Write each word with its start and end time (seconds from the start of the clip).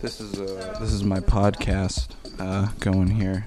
This 0.00 0.20
is 0.20 0.38
uh, 0.38 0.76
this 0.78 0.92
is 0.92 1.02
my 1.02 1.18
podcast 1.18 2.10
uh, 2.38 2.68
going 2.78 3.08
here. 3.08 3.44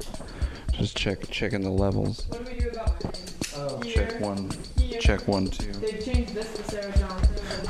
Just 0.74 0.98
check 0.98 1.30
checking 1.30 1.62
the 1.62 1.70
levels. 1.70 2.28
Check 3.88 4.20
one, 4.20 4.52
check 5.00 5.28
one, 5.30 5.48
two. 5.48 5.72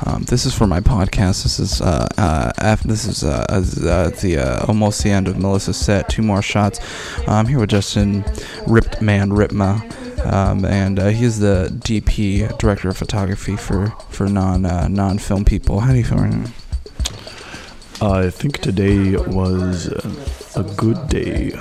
Um, 0.04 0.24
this 0.24 0.46
is 0.46 0.52
for 0.52 0.66
my 0.66 0.80
podcast. 0.80 1.44
This 1.44 1.60
is 1.60 1.80
uh, 1.80 2.08
uh, 2.18 2.50
after 2.58 2.88
this 2.88 3.04
is 3.04 3.22
uh, 3.22 3.46
uh, 3.48 4.10
the 4.20 4.38
uh, 4.38 4.66
almost 4.66 5.04
the 5.04 5.10
end 5.10 5.28
of 5.28 5.38
Melissa's 5.38 5.76
set. 5.76 6.08
Two 6.08 6.22
more 6.22 6.42
shots. 6.42 6.80
I'm 7.28 7.46
here 7.46 7.60
with 7.60 7.70
Justin 7.70 8.24
Ripped 8.66 9.00
Man 9.00 9.30
Ripma. 9.30 9.80
Um, 10.26 10.64
and 10.64 10.98
uh, 10.98 11.08
he's 11.08 11.38
the 11.38 11.68
DP, 11.84 12.56
director 12.58 12.88
of 12.88 12.96
photography 12.96 13.56
for 13.56 13.90
for 14.10 14.26
non 14.26 14.66
uh, 14.66 14.88
non 14.88 15.18
film 15.18 15.44
people. 15.44 15.80
How 15.80 15.92
do 15.92 15.98
you 15.98 16.04
feel 16.04 16.18
right 16.18 16.32
now? 16.32 16.50
I 18.02 18.30
think 18.30 18.58
today 18.58 19.16
was 19.16 19.86
a 20.56 20.64
good 20.76 21.08
day. 21.08 21.52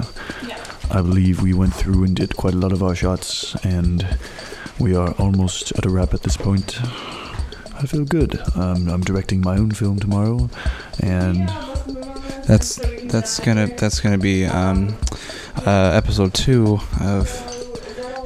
I 0.89 1.01
believe 1.01 1.41
we 1.41 1.53
went 1.53 1.73
through 1.73 2.03
and 2.03 2.15
did 2.15 2.35
quite 2.35 2.55
a 2.55 2.57
lot 2.57 2.71
of 2.71 2.81
our 2.81 2.95
shots, 2.95 3.53
and 3.63 4.17
we 4.79 4.95
are 4.95 5.11
almost 5.19 5.71
at 5.77 5.85
a 5.85 5.89
wrap 5.89 6.13
at 6.15 6.23
this 6.23 6.37
point. 6.37 6.81
I 7.75 7.85
feel 7.85 8.05
good. 8.05 8.41
Um, 8.55 8.89
I'm 8.89 9.01
directing 9.01 9.41
my 9.41 9.57
own 9.57 9.71
film 9.71 9.99
tomorrow, 9.99 10.49
and 10.99 11.47
That's 12.47 12.77
that's 13.05 13.39
gonna 13.39 13.67
that's 13.67 13.99
gonna 13.99 14.17
be 14.17 14.45
um, 14.45 14.97
uh, 15.65 15.91
episode 15.93 16.33
two 16.33 16.79
of 16.99 17.29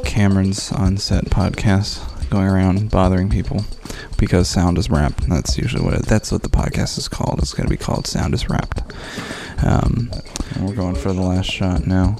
Cameron's 0.06 0.72
on 0.72 0.98
set 0.98 1.26
podcast, 1.26 2.00
going 2.30 2.48
around 2.48 2.92
bothering 2.92 3.30
people 3.30 3.64
because 4.18 4.50
sound 4.50 4.78
is 4.78 4.90
wrapped. 4.90 5.28
That's 5.30 5.58
usually 5.58 5.84
what 5.84 5.94
it, 5.94 6.06
that's 6.06 6.32
what 6.32 6.44
the 6.44 6.50
podcast 6.50 6.98
is 6.98 7.08
called. 7.08 7.40
It's 7.40 7.54
gonna 7.54 7.70
be 7.70 7.78
called 7.78 8.08
Sound 8.08 8.34
is 8.34 8.50
Wrapped. 8.50 8.82
Um, 9.64 10.12
we're 10.62 10.76
going 10.76 10.96
for 10.96 11.14
the 11.14 11.22
last 11.22 11.50
shot 11.50 11.88
now. 11.88 12.18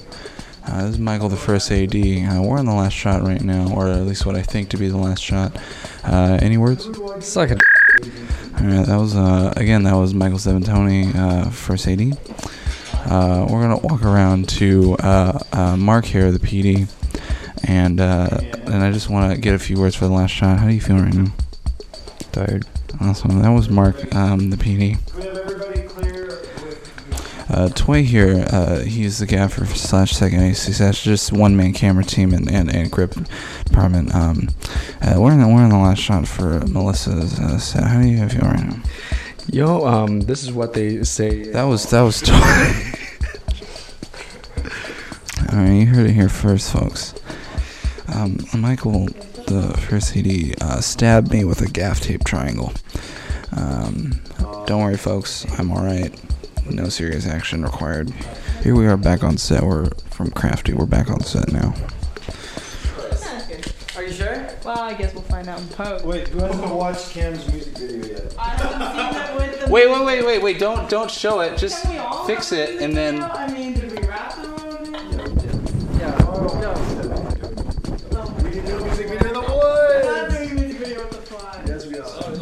Uh, 0.66 0.82
this 0.82 0.94
is 0.94 0.98
Michael, 0.98 1.28
the 1.28 1.36
first 1.36 1.70
AD. 1.70 1.94
Uh, 1.94 2.42
we're 2.42 2.58
on 2.58 2.66
the 2.66 2.74
last 2.74 2.92
shot 2.92 3.22
right 3.22 3.40
now, 3.42 3.72
or 3.72 3.88
at 3.88 4.00
least 4.00 4.26
what 4.26 4.34
I 4.34 4.42
think 4.42 4.68
to 4.70 4.76
be 4.76 4.88
the 4.88 4.96
last 4.96 5.22
shot. 5.22 5.56
Uh, 6.02 6.38
any 6.42 6.58
words? 6.58 6.88
Suck 7.20 7.50
it. 7.50 7.62
All 8.58 8.66
right, 8.66 8.86
that 8.86 8.96
was 8.96 9.14
uh, 9.14 9.52
again. 9.56 9.84
That 9.84 9.94
was 9.94 10.12
Michael 10.12 10.38
Seventoni, 10.38 11.14
uh, 11.14 11.50
first 11.50 11.86
AD. 11.86 12.18
Uh, 13.08 13.46
we're 13.48 13.62
gonna 13.62 13.78
walk 13.78 14.02
around 14.02 14.48
to 14.48 14.96
uh, 14.98 15.38
uh, 15.52 15.76
Mark 15.76 16.04
here, 16.04 16.32
the 16.32 16.40
PD, 16.40 16.88
and 17.66 18.00
uh, 18.00 18.38
and 18.66 18.82
I 18.82 18.90
just 18.92 19.10
want 19.10 19.34
to 19.34 19.40
get 19.40 19.54
a 19.54 19.58
few 19.58 19.78
words 19.78 19.94
for 19.94 20.06
the 20.06 20.12
last 20.12 20.30
shot. 20.30 20.58
How 20.58 20.68
do 20.68 20.74
you 20.74 20.80
feel 20.80 20.96
right 20.96 21.14
now? 21.14 21.32
Tired. 22.32 22.66
Awesome. 23.00 23.40
That 23.42 23.50
was 23.50 23.68
Mark, 23.68 24.14
um, 24.14 24.50
the 24.50 24.56
PD. 24.56 24.98
Uh, 27.48 27.68
Toy 27.70 28.02
here, 28.02 28.44
uh, 28.50 28.80
he's 28.80 29.18
the 29.18 29.26
gaffer 29.26 29.64
slash 29.66 30.12
second 30.12 30.42
AC 30.42 30.72
slash 30.72 31.04
just 31.04 31.32
one 31.32 31.56
man 31.56 31.72
camera 31.72 32.04
team 32.04 32.34
and, 32.34 32.50
and, 32.50 32.74
and 32.74 32.90
grip 32.90 33.14
department. 33.64 34.14
Um, 34.14 34.48
uh, 35.00 35.14
we're 35.18 35.32
in 35.32 35.40
the, 35.40 35.46
we're 35.46 35.64
in 35.64 35.70
the 35.70 35.78
last 35.78 36.00
shot 36.00 36.26
for 36.26 36.60
Melissa's 36.66 37.38
uh, 37.38 37.58
set. 37.58 37.84
How 37.84 38.00
do 38.00 38.08
you 38.08 38.28
feel 38.28 38.42
right 38.42 38.66
now? 38.66 38.82
Yo, 39.52 39.86
um, 39.86 40.20
this 40.22 40.42
is 40.42 40.52
what 40.52 40.74
they 40.74 41.04
say. 41.04 41.44
That 41.52 41.64
was 41.64 41.88
that 41.90 42.02
was. 42.02 42.22
All 45.52 45.58
right, 45.58 45.70
you 45.72 45.86
heard 45.86 46.10
it 46.10 46.14
here 46.14 46.28
first, 46.28 46.72
folks. 46.72 47.14
Um, 48.08 48.38
Michael, 48.56 49.06
the 49.46 49.76
first 49.88 50.10
CD, 50.10 50.54
uh, 50.60 50.80
stabbed 50.80 51.30
me 51.32 51.44
with 51.44 51.60
a 51.60 51.68
gaff 51.68 52.00
tape 52.00 52.24
triangle. 52.24 52.72
Um, 53.56 54.20
don't 54.66 54.82
worry, 54.82 54.96
folks. 54.96 55.44
I'm 55.58 55.70
all 55.70 55.84
right. 55.84 56.12
No 56.70 56.88
serious 56.88 57.26
action 57.26 57.62
required. 57.62 58.10
Here 58.62 58.74
we 58.74 58.86
are 58.86 58.96
back 58.96 59.22
on 59.22 59.38
set. 59.38 59.62
We're 59.62 59.90
from 60.10 60.30
Crafty. 60.30 60.72
We're 60.72 60.86
back 60.86 61.10
on 61.10 61.20
set 61.20 61.52
now. 61.52 61.74
Are 63.96 64.02
you 64.02 64.12
sure? 64.12 64.46
Well, 64.62 64.78
I 64.78 64.92
guess 64.92 65.14
we'll 65.14 65.22
find 65.22 65.48
out 65.48 65.58
in 65.58 65.68
post. 65.68 66.04
Wait, 66.04 66.28
who 66.28 66.40
hasn't 66.40 66.74
watched 66.74 67.10
Cam's 67.12 67.50
music 67.50 67.78
video 67.78 68.06
yet? 68.06 68.34
I 68.38 68.50
haven't 68.50 68.96
seen 69.14 69.22
it 69.22 69.36
with 69.36 69.64
the. 69.64 69.72
Wait, 69.72 69.88
wait, 69.90 70.04
wait, 70.04 70.26
wait, 70.26 70.42
wait! 70.42 70.58
Don't 70.58 70.86
don't 70.90 71.10
show 71.10 71.40
it. 71.40 71.56
Just 71.56 71.82
Can 71.82 71.92
we 71.92 71.98
all 71.98 72.26
fix 72.26 72.50
have 72.50 72.58
it 72.58 72.68
music 72.72 72.82
and 72.84 72.94
then. 72.96 73.14
video? 73.14 73.28
I 73.34 73.50
mean, 73.52 73.74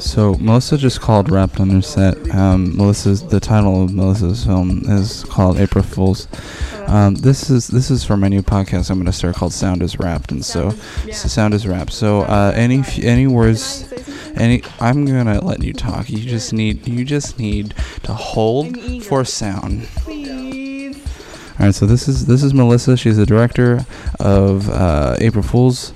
So 0.00 0.34
Melissa 0.34 0.77
just 0.78 1.00
called 1.00 1.31
wrapped 1.31 1.60
on 1.60 1.71
her 1.71 1.82
set. 1.82 2.16
Um, 2.34 2.77
Melissa's 2.77 3.27
the 3.27 3.41
title 3.41 3.82
of 3.82 3.93
Melissa's 3.93 4.44
film 4.44 4.82
is 4.87 5.25
called 5.25 5.59
April 5.59 5.82
Fools. 5.84 6.28
Um, 6.87 7.15
this 7.15 7.49
is 7.50 7.69
this 7.69 7.91
is 7.91 8.05
for 8.05 8.16
my 8.16 8.28
new 8.28 8.43
podcast 8.43 8.91
I'm 8.91 8.97
going 8.99 9.06
to 9.06 9.12
start 9.12 9.37
called 9.37 9.53
Sound 9.53 9.82
is 9.82 9.99
Wrapped, 9.99 10.31
and 10.32 10.44
so 10.44 10.75
Yeah. 11.06 11.15
so 11.15 11.28
Sound 11.28 11.55
is 11.55 11.66
Wrapped. 11.66 11.93
So 11.93 12.22
uh, 12.22 12.53
any 12.55 12.81
f- 12.81 12.99
any 13.03 13.27
words, 13.27 13.93
any 14.37 14.62
I'm 14.81 15.06
gonna 15.06 15.43
let 15.44 15.62
you 15.62 15.72
talk. 15.72 16.11
You 16.11 16.19
just 16.19 16.53
need 16.53 16.87
you 16.87 17.05
just 17.05 17.38
need 17.38 17.75
to 18.03 18.12
hold 18.12 18.76
for 19.05 19.25
sound. 19.25 19.84
Please. 19.97 20.97
All 21.59 21.66
right, 21.66 21.75
so 21.75 21.87
this 21.87 22.09
is 22.09 22.26
this 22.26 22.43
is 22.43 22.53
Melissa. 22.53 22.97
She's 22.97 23.16
the 23.16 23.26
director 23.26 23.87
of 24.21 24.69
uh, 24.69 25.16
April 25.21 25.43
Fool's 25.44 25.93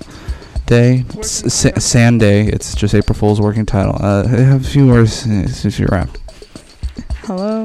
Day, 0.69 1.05
S- 1.19 1.53
Sa- 1.53 1.79
Sand 1.79 2.21
Day. 2.21 2.43
It's 2.47 2.75
just 2.75 2.95
April 2.95 3.17
Fool's 3.19 3.41
working 3.41 3.65
title. 3.67 3.97
Uh, 3.99 4.27
have 4.29 4.65
a 4.65 4.69
few 4.69 4.87
words 4.87 5.12
since 5.12 5.79
you're 5.79 5.89
wrapped. 5.91 6.19
Hello. 7.23 7.65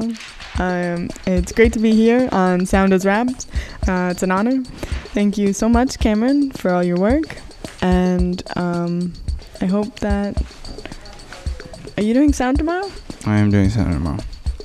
Um, 0.58 1.10
it's 1.26 1.52
great 1.52 1.72
to 1.74 1.78
be 1.78 1.92
here 1.94 2.28
on 2.32 2.64
Sound 2.64 2.92
is 2.92 3.04
Wrapped. 3.04 3.46
Uh, 3.86 4.08
it's 4.10 4.22
an 4.22 4.30
honor. 4.30 4.62
Thank 5.12 5.36
you 5.36 5.52
so 5.52 5.68
much, 5.68 5.98
Cameron, 5.98 6.50
for 6.52 6.70
all 6.72 6.82
your 6.82 6.96
work. 6.96 7.36
And 7.82 8.42
um, 8.56 9.12
I 9.60 9.66
hope 9.66 10.00
that. 10.00 10.42
Are 11.96 12.02
you 12.02 12.14
doing 12.14 12.32
sound 12.32 12.58
tomorrow? 12.58 12.90
I 13.26 13.38
am 13.38 13.50
doing 13.50 13.68
Sound 13.70 13.92
tomorrow. 13.92 14.18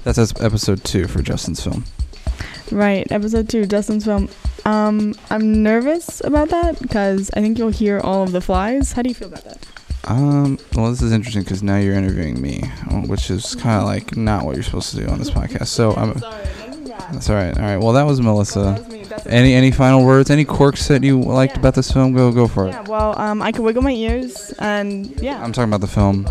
That's 0.03 0.17
episode 0.41 0.83
two 0.83 1.07
for 1.07 1.21
Justin's 1.21 1.63
film. 1.63 1.85
Right, 2.71 3.09
episode 3.11 3.49
two, 3.49 3.65
Justin's 3.65 4.05
film. 4.05 4.29
Um, 4.69 5.15
I'm 5.31 5.63
nervous 5.63 6.21
about 6.23 6.49
that 6.49 6.79
because 6.79 7.31
I 7.33 7.41
think 7.41 7.57
you'll 7.57 7.69
hear 7.69 7.99
all 7.99 8.21
of 8.21 8.31
the 8.31 8.41
flies. 8.41 8.91
How 8.91 9.01
do 9.01 9.09
you 9.09 9.15
feel 9.15 9.29
about 9.29 9.43
that? 9.45 9.65
Um, 10.03 10.59
well, 10.75 10.91
this 10.91 11.01
is 11.01 11.11
interesting 11.11 11.43
because 11.43 11.63
now 11.63 11.77
you're 11.77 11.95
interviewing 11.95 12.39
me, 12.39 12.61
which 13.07 13.31
is 13.31 13.55
kind 13.55 13.81
of 13.81 13.85
like 13.85 14.15
not 14.15 14.45
what 14.45 14.55
you're 14.55 14.63
supposed 14.63 14.91
to 14.91 14.97
do 14.97 15.07
on 15.07 15.17
this 15.17 15.31
podcast. 15.31 15.67
So 15.67 15.93
I'm. 15.93 16.17
Sorry. 16.19 16.45
That's 17.11 17.29
all 17.29 17.35
right. 17.35 17.57
All 17.57 17.63
right. 17.63 17.77
Well, 17.77 17.93
that 17.93 18.03
was 18.03 18.21
Melissa. 18.21 18.59
That 18.59 18.87
was. 18.91 19.09
That's. 19.09 19.25
Any 19.25 19.53
any 19.53 19.71
final 19.71 20.05
words? 20.05 20.29
Any 20.29 20.45
quirks 20.45 20.87
that 20.87 21.03
you 21.03 21.19
liked 21.19 21.57
about 21.57 21.73
this 21.73 21.91
film? 21.91 22.13
Go 22.13 22.31
go 22.31 22.47
for 22.47 22.67
it. 22.67 22.69
Yeah, 22.69 22.81
well, 22.81 23.19
um, 23.19 23.41
I 23.41 23.51
can 23.51 23.63
wiggle 23.63 23.81
my 23.81 23.91
ears, 23.91 24.53
and 24.59 25.19
yeah, 25.19 25.43
I'm 25.43 25.51
talking 25.51 25.69
about 25.69 25.81
the 25.81 25.87
film. 25.87 26.27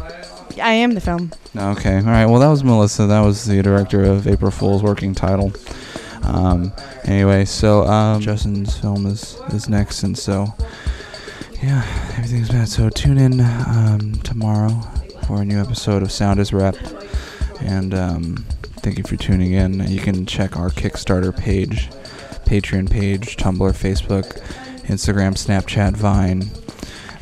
I 0.63 0.73
am 0.73 0.95
the 0.95 1.01
film. 1.01 1.33
Okay. 1.57 1.97
All 1.97 2.03
right. 2.03 2.27
Well, 2.27 2.41
that 2.41 2.49
was 2.49 2.63
Melissa. 2.63 3.07
That 3.07 3.21
was 3.21 3.45
the 3.47 3.63
director 3.63 4.05
of 4.05 4.29
April 4.29 4.51
Fool's 4.51 4.83
working 4.83 5.15
title. 5.15 5.53
Um, 6.23 6.73
anyway, 7.05 7.45
so 7.45 7.85
um, 7.87 8.21
Justin's 8.21 8.77
film 8.79 9.07
is 9.07 9.41
is 9.53 9.69
next, 9.69 10.03
and 10.03 10.17
so 10.17 10.47
yeah, 11.63 11.85
everything's 12.17 12.49
bad. 12.49 12.69
So 12.69 12.89
tune 12.91 13.19
in 13.19 13.41
um, 13.41 14.15
tomorrow 14.25 14.71
for 15.27 15.43
a 15.43 15.45
new 15.45 15.61
episode 15.61 16.03
of 16.03 16.13
Sound 16.13 16.41
is 16.41 16.53
Wrapped, 16.53 16.95
and 17.61 17.95
um, 17.95 18.37
thank 18.79 18.99
you 18.99 19.05
for 19.05 19.17
tuning 19.17 19.53
in. 19.53 19.87
You 19.89 20.01
can 20.01 20.27
check 20.27 20.57
our 20.57 20.71
Kickstarter 20.71 21.37
page, 21.37 21.89
Patreon 22.47 22.91
page, 22.91 23.37
Tumblr, 23.37 23.73
Facebook, 23.73 24.41
Instagram, 24.87 25.35
Snapchat, 25.35 25.97
Vine, 25.97 26.43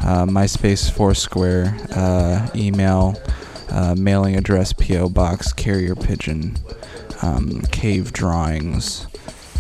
uh, 0.00 0.26
MySpace, 0.26 0.90
Foursquare, 0.90 1.76
uh, 1.92 2.48
email 2.54 3.16
uh, 3.70 3.94
mailing 3.96 4.36
address, 4.36 4.72
P.O. 4.72 5.08
Box, 5.08 5.52
carrier 5.52 5.94
pigeon, 5.94 6.56
um, 7.26 7.62
cave 7.72 8.12
drawings, 8.12 9.06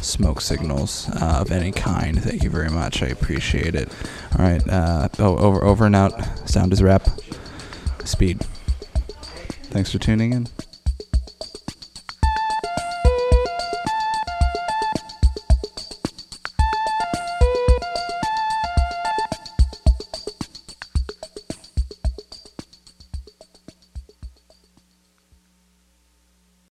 smoke 0.00 0.40
signals 0.40 1.08
uh, 1.10 1.38
of 1.40 1.50
any 1.50 1.72
kind. 1.72 2.22
Thank 2.22 2.42
you 2.42 2.50
very 2.50 2.70
much. 2.70 3.02
I 3.02 3.06
appreciate 3.06 3.74
it. 3.74 3.88
All 4.38 4.44
right. 4.44 4.66
Uh, 4.68 5.08
oh, 5.18 5.36
over, 5.38 5.64
over 5.64 5.86
and 5.86 5.96
out. 5.96 6.12
Sound 6.48 6.72
is 6.72 6.82
wrap. 6.82 7.08
Speed. 8.04 8.44
Thanks 9.70 9.92
for 9.92 9.98
tuning 9.98 10.32
in. 10.32 10.48